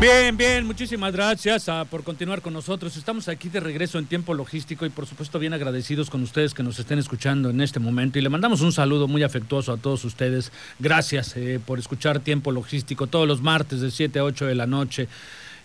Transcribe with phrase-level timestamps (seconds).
[0.00, 2.96] Bien, bien, muchísimas gracias ah, por continuar con nosotros.
[2.96, 6.62] Estamos aquí de regreso en tiempo logístico y por supuesto bien agradecidos con ustedes que
[6.62, 10.02] nos estén escuchando en este momento y le mandamos un saludo muy afectuoso a todos
[10.06, 10.52] ustedes.
[10.78, 14.66] Gracias eh, por escuchar tiempo logístico todos los martes de 7 a 8 de la
[14.66, 15.06] noche.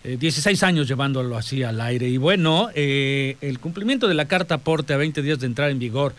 [0.04, 2.10] 16 eh, años llevándolo así al aire.
[2.10, 5.80] Y bueno, eh, el cumplimiento de la carta aporte a 20 días de entrar en
[5.80, 6.14] vigor,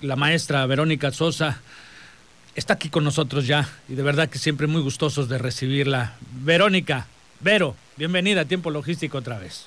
[0.00, 1.60] la maestra Verónica Sosa
[2.54, 6.16] está aquí con nosotros ya y de verdad que siempre muy gustosos de recibirla.
[6.42, 7.06] Verónica,
[7.40, 9.64] Vero, bienvenida a Tiempo Logístico otra vez.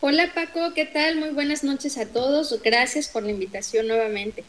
[0.00, 1.16] Hola Paco, ¿qué tal?
[1.16, 2.60] Muy buenas noches a todos.
[2.62, 4.44] Gracias por la invitación nuevamente.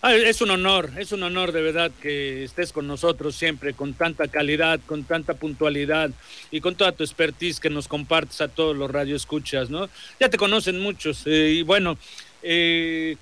[0.00, 3.94] Ah, es un honor, es un honor de verdad que estés con nosotros siempre, con
[3.94, 6.10] tanta calidad, con tanta puntualidad
[6.50, 9.88] y con toda tu expertise que nos compartes a todos los radioescuchas, ¿no?
[10.20, 11.96] Ya te conocen muchos eh, y bueno,
[12.42, 13.16] eh,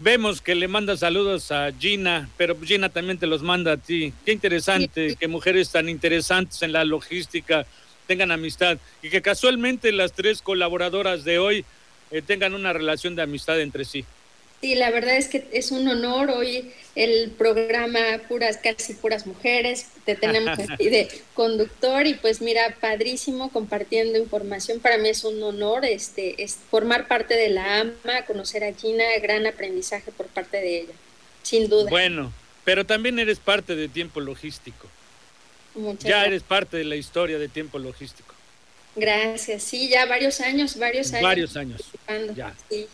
[0.00, 4.12] Vemos que le manda saludos a Gina, pero Gina también te los manda a ti.
[4.24, 7.66] Qué interesante que mujeres tan interesantes en la logística
[8.06, 11.64] tengan amistad y que casualmente las tres colaboradoras de hoy
[12.12, 14.04] eh, tengan una relación de amistad entre sí.
[14.60, 19.86] Sí, la verdad es que es un honor hoy el programa puras casi puras mujeres,
[20.04, 25.40] te tenemos aquí de conductor y pues mira, padrísimo compartiendo información, para mí es un
[25.40, 30.56] honor este es formar parte de la AMA, conocer a Gina, gran aprendizaje por parte
[30.56, 30.94] de ella,
[31.44, 31.88] sin duda.
[31.88, 32.32] Bueno,
[32.64, 34.88] pero también eres parte de tiempo logístico.
[36.00, 38.34] ya eres parte de la historia de tiempo logístico.
[38.96, 41.22] Gracias, sí, ya varios años, varios años.
[41.22, 41.80] Varios años.
[42.34, 42.52] Ya.
[42.68, 42.88] Sí.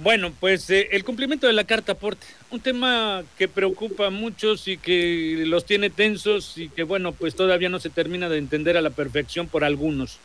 [0.00, 4.68] Bueno, pues eh, el cumplimiento de la carta aporte, un tema que preocupa a muchos
[4.68, 8.76] y que los tiene tensos y que bueno, pues todavía no se termina de entender
[8.76, 10.18] a la perfección por algunos.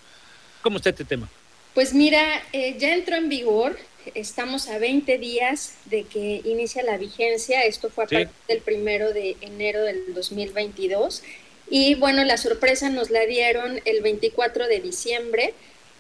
[0.61, 1.27] ¿Cómo está este tema?
[1.73, 3.79] Pues mira, eh, ya entró en vigor,
[4.13, 9.11] estamos a 20 días de que inicia la vigencia, esto fue a partir del primero
[9.11, 11.23] de enero del 2022
[11.67, 15.55] y bueno, la sorpresa nos la dieron el 24 de diciembre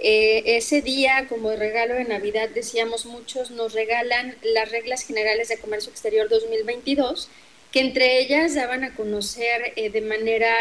[0.05, 5.57] eh, ese día, como regalo de Navidad, decíamos muchos, nos regalan las reglas generales de
[5.57, 7.29] comercio exterior 2022,
[7.71, 10.53] que entre ellas daban a conocer eh, de manera,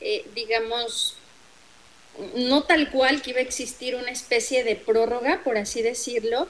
[0.00, 1.16] eh, digamos,
[2.34, 6.48] no tal cual que iba a existir una especie de prórroga, por así decirlo,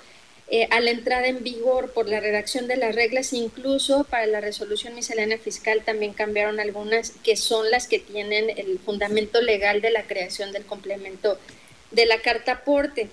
[0.71, 4.95] a la entrada en vigor por la redacción de las reglas, incluso para la resolución
[4.95, 10.05] miscelánea fiscal también cambiaron algunas que son las que tienen el fundamento legal de la
[10.05, 11.39] creación del complemento
[11.91, 13.09] de la carta aporte.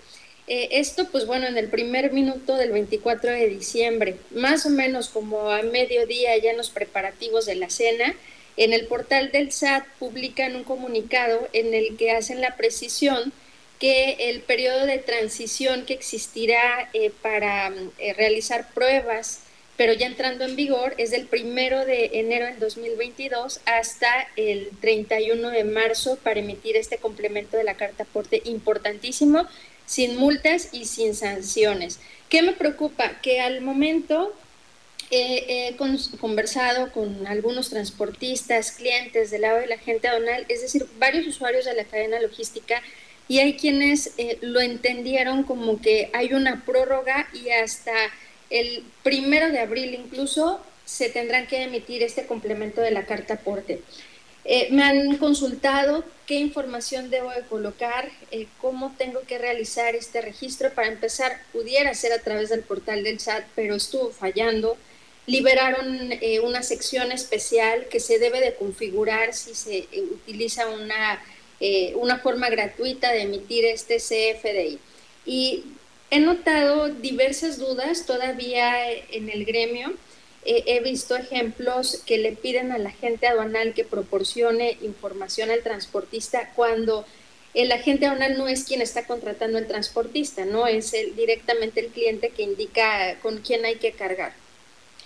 [0.48, 5.10] Eh, esto, pues bueno, en el primer minuto del 24 de diciembre, más o menos
[5.10, 8.16] como a mediodía ya en los preparativos de la cena,
[8.58, 13.34] en el portal del SAT publican un comunicado en el que hacen la precisión
[13.80, 19.42] que el periodo de transición que existirá eh, para eh, realizar pruebas
[19.78, 25.50] pero ya entrando en vigor es del primero de enero del 2022 hasta el 31
[25.50, 29.46] de marzo para emitir este complemento de la carta aporte importantísimo,
[29.86, 32.00] sin multas y sin sanciones.
[32.30, 33.20] ¿Qué me preocupa?
[33.22, 34.34] Que al momento
[35.12, 35.76] he
[36.20, 41.66] conversado con algunos transportistas, clientes del lado de la gente aduanal, es decir, varios usuarios
[41.66, 42.82] de la cadena logística,
[43.28, 47.94] y hay quienes eh, lo entendieron como que hay una prórroga y hasta
[48.50, 53.82] el primero de abril incluso se tendrán que emitir este complemento de la carta aporte.
[54.48, 60.22] Eh, me han consultado qué información debo de colocar, eh, cómo tengo que realizar este
[60.22, 60.72] registro.
[60.72, 64.78] Para empezar, pudiera ser a través del portal del SAT, pero estuvo fallando.
[65.26, 71.20] Liberaron eh, una sección especial que se debe de configurar si se utiliza una,
[71.96, 74.78] una forma gratuita de emitir este CFDI.
[75.26, 75.64] Y
[76.12, 79.94] He notado diversas dudas todavía en el gremio.
[80.46, 86.52] he visto ejemplos que le piden a la gente aduanal que proporcione información al transportista
[86.56, 87.06] cuando
[87.56, 91.88] el agente aduanal no es quien está contratando el transportista, no es el, directamente el
[91.88, 94.34] cliente que indica con quién hay que cargar.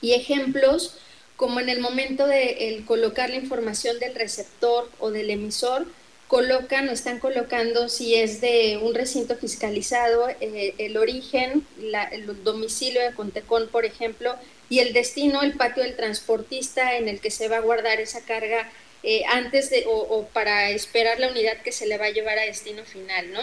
[0.01, 0.97] Y ejemplos
[1.35, 5.85] como en el momento de colocar la información del receptor o del emisor,
[6.29, 11.65] colocan o están colocando si es de un recinto fiscalizado, eh, el origen,
[12.11, 14.35] el domicilio de Contecón, por ejemplo,
[14.69, 18.21] y el destino, el patio del transportista en el que se va a guardar esa
[18.21, 18.69] carga
[19.01, 22.43] eh, antes de o, para esperar la unidad que se le va a llevar a
[22.43, 23.41] destino final, ¿no?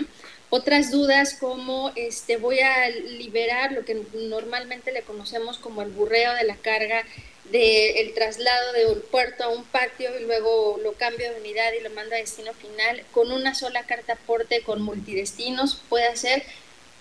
[0.50, 6.34] Otras dudas como este voy a liberar lo que normalmente le conocemos como el burreo
[6.34, 7.02] de la carga
[7.50, 11.82] del traslado de un puerto a un patio y luego lo cambio de unidad y
[11.82, 16.42] lo mando a destino final con una sola carta aporte con multidestinos puede hacer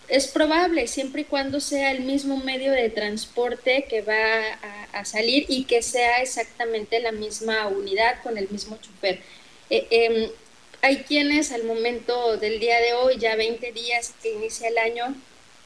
[0.08, 4.60] es probable siempre y cuando sea el mismo medio de transporte que va
[4.94, 9.20] a, salir y que sea exactamente la misma unidad con el mismo chofer.
[9.70, 10.30] Eh, em,
[10.82, 15.16] hay quienes al momento del día de hoy, ya 20 días que inicia el año,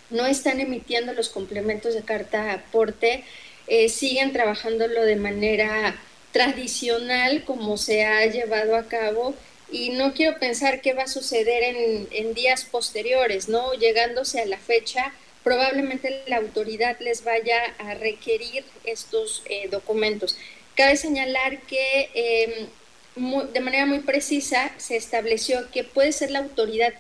[0.09, 3.23] no están emitiendo los complementos de carta aporte
[3.69, 5.95] eh, siguen trabajándolo de manera
[6.31, 9.36] tradicional como se ha llevado a cabo
[9.71, 11.63] y no quiero pensar qué va a suceder
[12.12, 13.74] en, días posteriores, ¿no?
[13.74, 15.13] Llegándose a la fecha,
[15.44, 20.38] probablemente la autoridad les vaya a requerir estos eh, documentos.
[20.75, 22.10] Cabe señalar que
[23.15, 26.94] em, de manera muy precisa se estableció que puede ser la autoridad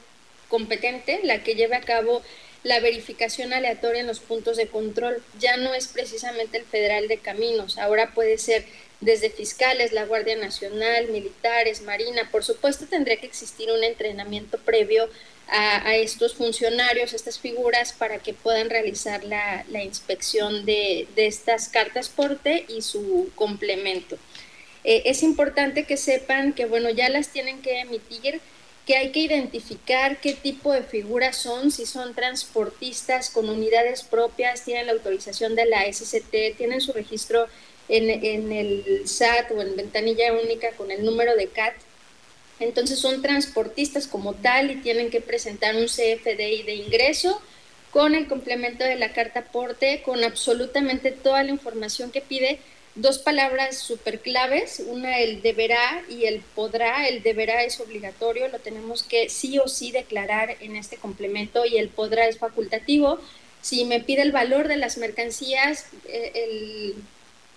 [0.49, 2.21] competente la que lleve a cabo
[2.63, 5.23] la verificación aleatoria en los puntos de control.
[5.39, 8.65] Ya no es precisamente el Federal de Caminos, ahora puede ser
[9.01, 12.27] desde fiscales, la Guardia Nacional, militares, Marina.
[12.31, 15.09] Por supuesto, tendría que existir un entrenamiento previo
[15.47, 22.65] a, estos funcionarios, estas figuras, para que puedan realizar la, inspección de, estas cartas porte
[22.67, 24.17] y su complemento.
[24.83, 28.41] Eh, es importante que sepan que, bueno, ya las tienen que emitir
[28.89, 34.65] que hay que identificar qué tipo de figuras son, si son transportistas con unidades propias,
[34.65, 37.45] tienen la autorización de la SCT, tienen su registro
[37.87, 41.75] en, en el SAT o en ventanilla única con el número de CAT.
[42.59, 47.39] Entonces son transportistas como tal y tienen que presentar un CFDI de ingreso
[47.91, 52.59] con el complemento de la carta aporte, con absolutamente toda la información que pide
[53.01, 57.07] dos palabras súper claves, una el deberá y el podrá.
[57.07, 61.77] El deberá es obligatorio, lo tenemos que sí o sí declarar en este complemento y
[61.77, 63.19] el podrá es facultativo.
[63.61, 66.95] Si me pide el valor de las mercancías, eh, el,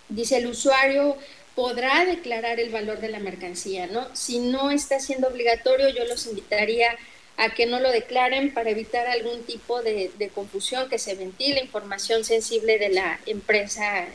[0.09, 1.17] dice el usuario
[1.55, 4.09] podrá declarar el valor de la mercancía, ¿no?
[4.15, 6.97] Si no está siendo obligatorio, yo los invitaría
[7.37, 11.61] a que no lo declaren para evitar algún tipo de, de confusión, que se ventile
[11.61, 14.07] información sensible de la empresa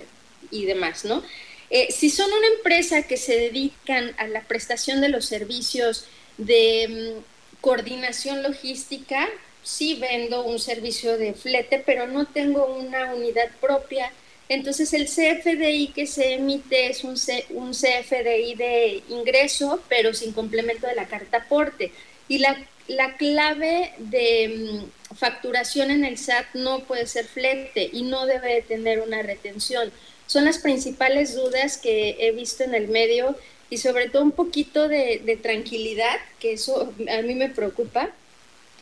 [0.51, 1.23] y demás, ¿no?
[1.69, 6.05] Eh, si son una empresa que se dedican a la prestación de los servicios
[6.37, 9.27] de mm, coordinación logística,
[9.63, 14.11] sí vendo un servicio de flete, pero no tengo una unidad propia.
[14.49, 17.17] Entonces el CFDI que se emite es un,
[17.49, 21.91] un CFDI de ingreso, pero sin complemento de la carta aporte.
[22.29, 22.57] Y la,
[22.87, 24.79] la clave de
[25.11, 29.91] mm, facturación en el SAT no puede ser flete y no debe tener una retención
[30.27, 33.35] son las principales dudas que he visto en el medio
[33.69, 38.11] y sobre todo un poquito de, tranquilidad, que eso a mí me preocupa,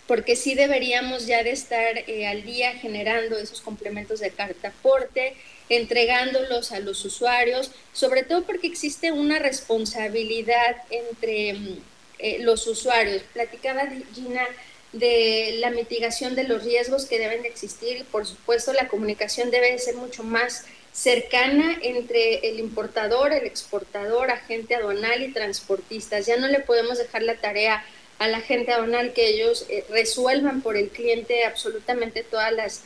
[0.07, 5.35] porque sí deberíamos ya de estar eh, al día generando esos complementos de carta aporte,
[5.69, 11.77] entregándolos a los usuarios, sobre todo porque existe una responsabilidad entre mm,
[12.19, 13.23] eh, los usuarios.
[13.33, 14.47] Platicaba Gina
[14.93, 19.51] de la mitigación de los riesgos que deben de existir y por supuesto la comunicación
[19.51, 20.65] debe ser mucho más
[20.95, 26.25] cercana entre el importador, el exportador, agente aduanal y transportistas.
[26.25, 27.83] Ya no le podemos dejar la tarea
[28.17, 32.81] a la agente aduanal que ellos eh, resuelvan por el cliente absolutamente todas las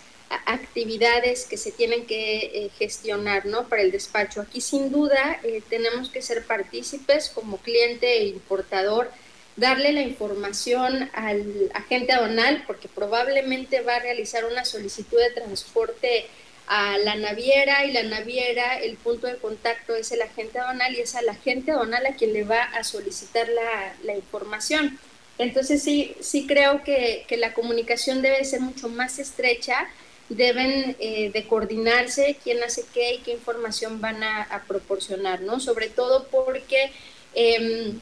[0.45, 3.67] actividades que se tienen que eh, gestionar ¿no?
[3.67, 4.41] para el despacho.
[4.41, 9.11] Aquí sin duda eh, tenemos que ser partícipes como cliente e importador,
[9.55, 16.25] darle la información al agente aduanal porque probablemente va a realizar una solicitud de transporte
[16.69, 21.01] a la naviera y la naviera, el punto de contacto es el agente aduanal y
[21.01, 24.99] es al agente aduanal a quien le va a solicitar la, la información.
[25.39, 29.89] Entonces sí, sí creo que, que, la comunicación debe ser mucho más estrecha,
[30.29, 35.59] deben eh, de coordinarse quién hace qué y qué información van a, proporcionar, ¿no?
[35.59, 36.91] Sobre todo porque...
[37.33, 37.99] Em,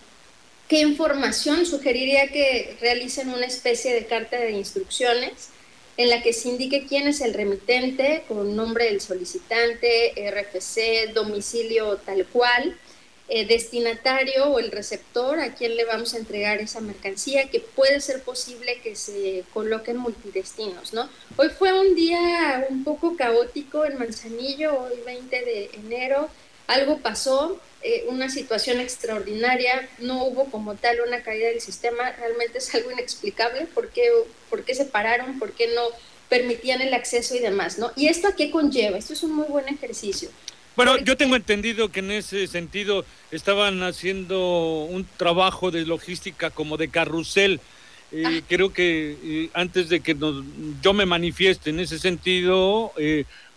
[0.68, 5.52] ¿Qué información sugeriría que realicen una especie de carta de instrucciones
[5.98, 11.98] en la que se indique quién es el remitente con nombre del solicitante, RFC, domicilio
[11.98, 12.78] tal cual,
[13.30, 18.00] eh, destinatario o el receptor a quien le vamos a entregar esa mercancía, que puede
[18.00, 21.10] ser posible que se coloquen multidestinos, ¿no?
[21.36, 26.30] Hoy fue un día un poco caótico en Manzanillo, hoy 20 de enero,
[26.68, 32.58] algo pasó, eh, una situación extraordinaria, no hubo como tal una caída del sistema, realmente
[32.58, 34.10] es algo inexplicable, ¿por qué,
[34.50, 35.82] por qué se pararon, por qué no
[36.30, 37.92] permitían el acceso y demás, ¿no?
[37.96, 38.98] ¿Y esto a qué conlleva?
[38.98, 40.30] Esto es un muy buen ejercicio.
[40.76, 46.78] Bueno, yo tengo entendido que en ese sentido estaban haciendo un trabajo de logística como
[46.78, 47.60] de carrusel.
[48.12, 48.42] Eh, ah.
[48.48, 50.16] Creo que eh, antes de que
[50.82, 52.92] yo me manifieste en ese sentido,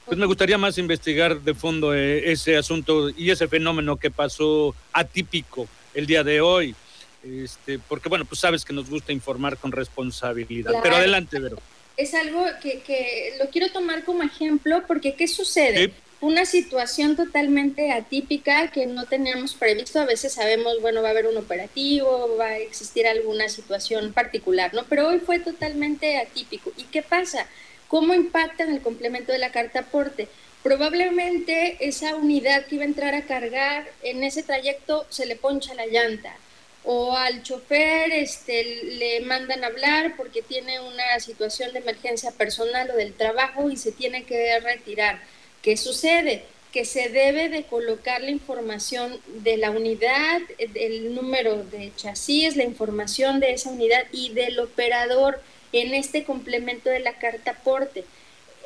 [0.07, 4.75] pues me gustaría más investigar de fondo eh, ese asunto y ese fenómeno que pasó
[4.93, 6.75] atípico el día de hoy.
[7.23, 10.73] Este, porque bueno, pues sabes que nos gusta informar con responsabilidad.
[10.83, 11.59] Pero adelante, Vero.
[11.97, 15.93] Es algo que, lo quiero tomar como ejemplo porque ¿qué sucede?
[16.23, 20.01] Una situación totalmente atípica que no teníamos previsto.
[20.01, 24.73] A veces sabemos, bueno, va a haber un operativo, va a existir alguna situación particular,
[24.75, 24.85] ¿no?
[24.85, 26.73] Pero hoy fue totalmente atípico.
[26.77, 27.47] ¿Y qué pasa?
[27.91, 30.29] ¿Cómo impacta en el complemento de la carta aporte?
[30.63, 35.75] Probablemente esa unidad que iba a entrar a cargar en ese trayecto se le poncha
[35.75, 36.37] la llanta
[36.85, 42.97] o al chofer este, le mandan hablar porque tiene una situación de emergencia personal o
[42.97, 45.21] del trabajo y se tiene que retirar.
[45.61, 46.45] ¿Qué sucede?
[46.73, 52.63] Que se debe de colocar la información de la unidad, el número de chasis, la
[52.63, 58.05] información de esa unidad y del operador en este complemento de la carta aporte.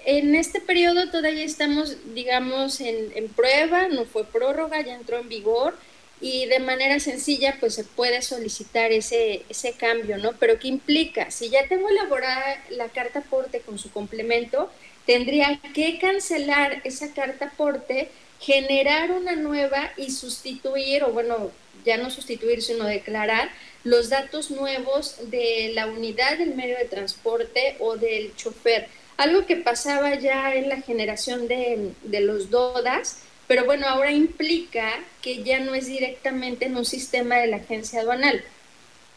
[0.06, 5.28] En este periodo todavía estamos, digamos, en, en prueba, no fue prórroga, ya entró en
[5.28, 5.74] vigor
[6.20, 10.32] y de manera sencilla pues se puede solicitar ese, ese cambio, ¿no?
[10.38, 11.30] Pero ¿qué implica?
[11.30, 14.70] Si ya tengo elaborada la carta aporte con su complemento,
[15.06, 18.08] tendría que cancelar esa carta aporte,
[18.40, 21.50] generar una nueva y sustituir, o bueno,
[21.84, 23.50] ya no sustituir, sino declarar
[23.84, 28.88] los datos nuevos de la unidad del medio de transporte o del chofer.
[29.16, 34.90] Algo que pasaba ya en la generación de, de los DODAS, pero bueno, ahora implica
[35.20, 38.42] que ya no es directamente en un sistema de la agencia aduanal.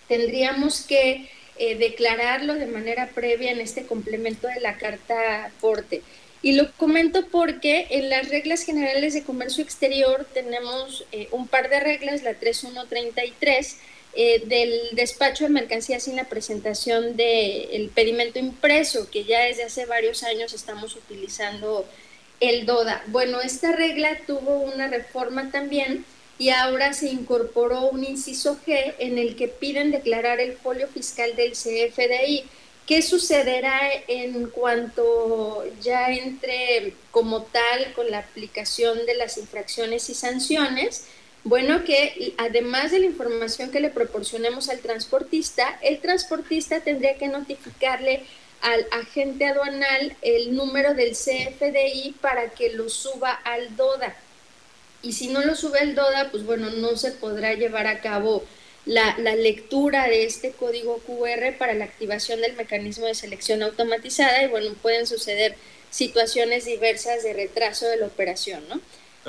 [0.07, 6.03] Tendríamos que eh, declararlo de manera previa en este complemento de la carta aporte.
[6.41, 11.69] Y lo comento porque en las reglas generales de comercio exterior tenemos eh, un par
[11.69, 13.77] de reglas, la 3133,
[14.19, 19.85] eh, del despacho de mercancías sin la presentación del pedimento impreso, que ya desde hace
[19.85, 21.85] varios años estamos utilizando
[22.39, 23.03] el DODA.
[23.07, 26.05] Bueno, esta regla tuvo una reforma también
[26.39, 31.35] y ahora se incorporó un inciso G en el que piden declarar el folio fiscal
[31.35, 32.43] del CFDI.
[32.87, 40.15] ¿Qué sucederá en cuanto ya entre como tal con la aplicación de las infracciones y
[40.15, 41.03] sanciones?
[41.43, 47.27] Bueno, que además de la información que le proporcionemos al transportista, el transportista tendría que
[47.27, 48.23] notificarle
[48.61, 54.15] al agente aduanal el número del CFDI para que lo suba al DODA.
[55.01, 58.45] Y si no lo sube al DODA, pues bueno, no se podrá llevar a cabo
[58.87, 64.47] la, lectura de este código QR para la activación del mecanismo de selección automatizada y
[64.47, 65.55] bueno, pueden suceder
[65.89, 68.81] situaciones diversas de retraso de la operación, ¿no?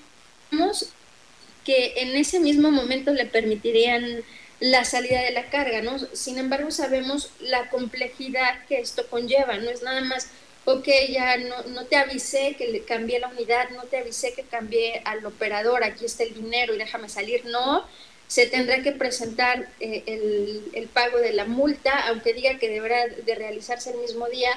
[1.64, 4.24] que en ese mismo momento le permitirían
[4.60, 6.00] la salida de la carga, ¿no?
[6.14, 10.30] Sin embargo, sabemos la complejidad que esto conlleva, no es nada más,
[10.66, 14.44] ok, ya no, no te avisé que le cambié la unidad, no te avisé que
[14.44, 17.86] cambié al operador, aquí está el dinero y déjame salir, no,
[18.28, 20.04] se tendrá que presentar eh,
[20.74, 24.50] el, pago de la multa, aunque diga que deberá de realizarse el mismo día,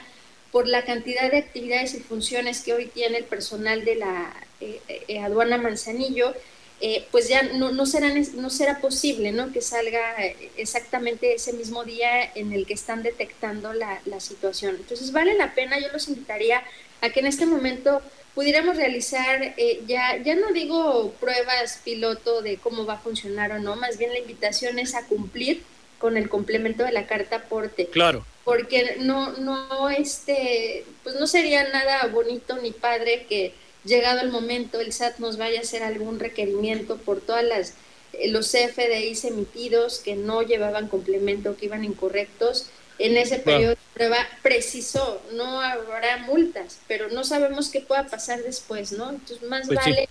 [0.51, 4.81] por la cantidad de actividades y funciones que hoy tiene el personal de la eh,
[5.07, 6.35] eh, aduana Manzanillo,
[6.81, 9.53] eh, pues ya no, no, será, no será posible ¿no?
[9.53, 10.17] que salga
[10.57, 14.77] exactamente ese mismo día en el que están detectando la, la, situación.
[14.77, 16.63] Entonces vale la pena, yo los invitaría
[17.03, 18.01] a que en este momento
[18.35, 23.59] pudiéramos realizar, eh, ya, ya no digo pruebas piloto de cómo va a funcionar o
[23.59, 25.63] no, más bien la invitación es a cumplir
[25.99, 27.87] con el complemento de la carta aporte.
[27.87, 28.25] Claro.
[28.45, 33.53] Porque no, no, este, pues no sería nada bonito ni padre que
[33.85, 37.75] llegado el momento el SAT nos vaya a hacer algún requerimiento por todas las
[38.13, 42.67] eh, los CFDIs emitidos que no llevaban complemento, que iban incorrectos,
[42.99, 48.43] en ese periodo de prueba precisó, no habrá multas, pero no sabemos qué pueda pasar
[48.43, 49.11] después, ¿no?
[49.11, 50.09] Entonces más pues vale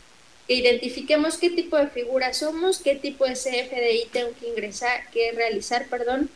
[0.48, 5.32] que identifiquemos qué tipo de figura somos, qué tipo de CFDI tengo que ingresar, que
[5.34, 6.32] realizar, perdón,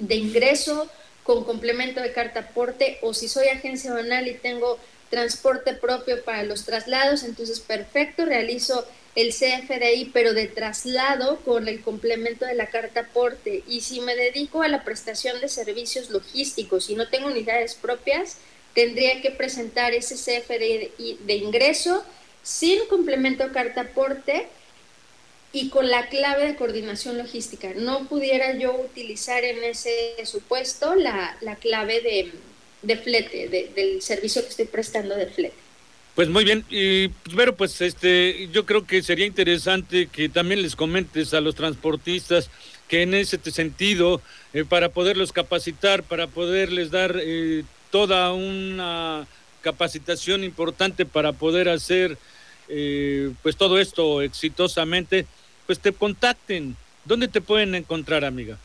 [0.00, 0.90] de ingreso
[1.22, 4.80] con complemento de carta aporte o si soy agencia banal y tengo
[5.14, 11.82] transporte propio para los traslados, entonces perfecto, realizo el CFDI, pero de traslado con el
[11.82, 13.62] complemento de la carta aporte.
[13.68, 18.38] Y si me dedico a la prestación de servicios logísticos y no tengo unidades propias,
[18.74, 22.04] tendría que presentar ese CFDI de ingreso
[22.42, 24.48] sin complemento carta aporte
[25.52, 27.70] y con la clave de coordinación logística.
[27.76, 32.32] No pudiera yo utilizar en ese supuesto la, clave de,
[32.96, 35.54] flete, del servicio que estoy prestando de flete.
[36.14, 40.76] Pues muy bien, y pero pues este, yo creo que sería interesante que también les
[40.76, 42.50] comentes a los transportistas
[42.88, 44.20] que en ese sentido,
[44.52, 49.26] eh, para poderlos capacitar, para poderles dar eh, toda una
[49.62, 52.18] capacitación importante para poder hacer
[52.68, 55.26] eh, pues todo esto exitosamente,
[55.66, 56.76] pues te contacten.
[57.04, 58.58] ¿Dónde te pueden encontrar, amiga?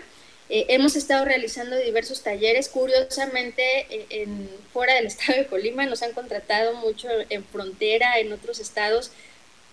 [0.51, 4.27] Eh, hemos estado realizando diversos talleres, curiosamente eh,
[4.73, 9.11] fuera del estado de Colima nos han contratado mucho en frontera, en otros estados,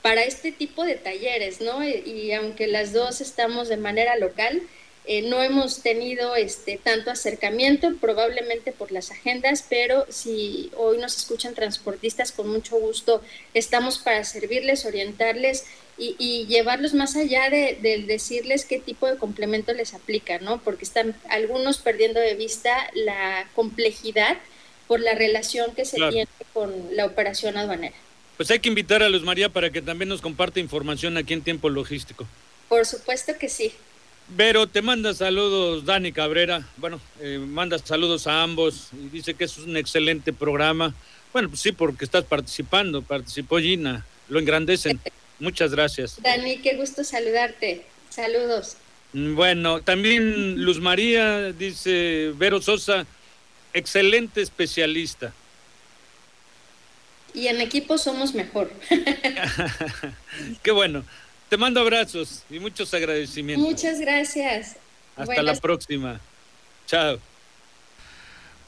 [0.02, 1.84] para este tipo de talleres, ¿no?
[1.84, 4.64] y aunque las dos estamos de manera local,
[5.06, 11.18] eh, no hemos tenido este, tanto acercamiento, probablemente por las agendas, pero si hoy nos
[11.18, 13.22] escuchan transportistas, con mucho gusto
[13.56, 15.66] estamos para servirles, orientarles
[15.98, 20.60] y, llevarlos más allá de, decirles qué tipo de complemento les aplica, ¿no?
[20.62, 24.38] Porque están algunos perdiendo de vista la complejidad
[24.88, 27.96] por la relación que se tiene con la operación aduanera.
[28.38, 31.44] Pues hay que invitar a Luz María para que también nos comparte información aquí en
[31.44, 32.28] tiempo logístico.
[32.68, 33.74] Por supuesto que sí.
[34.38, 39.44] Pero te manda saludos Dani Cabrera, bueno, eh, manda saludos a ambos y dice que
[39.44, 40.94] es un excelente programa.
[41.34, 45.00] Bueno, pues sí, porque estás participando, participó Gina, lo engrandecen.
[45.40, 46.22] Muchas gracias.
[46.22, 47.86] Dani, qué gusto saludarte.
[48.10, 48.78] Saludos.
[49.14, 53.06] Bueno, también Luz María dice, Vero Sosa,
[53.74, 55.34] excelente especialista.
[57.34, 58.72] Y en equipo somos mejor.
[60.64, 61.04] qué bueno.
[61.52, 63.68] Te mando abrazos y muchos agradecimientos.
[63.68, 64.78] Muchas gracias.
[65.18, 66.22] Hasta la próxima.
[66.88, 67.20] Chao.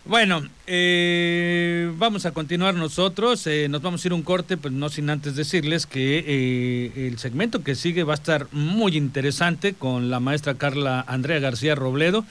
[0.04, 3.48] Bueno, eh, vamos a continuar nosotros.
[3.48, 7.20] Eh, nos vamos a ir un corte, pues no sin antes decirles que eh, el
[7.20, 12.26] segmento que sigue va a estar muy interesante con la maestra Carla Andrea García Robledo.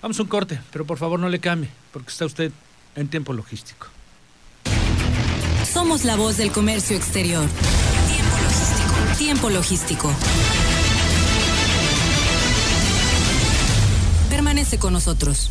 [0.00, 2.52] Vamos a un corte, pero por favor no le cambie, porque está usted
[2.96, 3.88] en tiempo logístico.
[5.70, 7.44] Somos la voz del comercio exterior.
[9.20, 10.10] Tiempo logístico.
[14.30, 15.50] Permanece con nosotros.